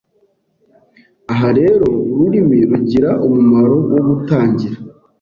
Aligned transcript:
Aha 1.31 1.49
rero 1.59 1.87
ururimi 2.11 2.59
rugira 2.69 3.09
umumaro 3.25 3.75
wo 3.91 4.01
gutangira 4.07 4.77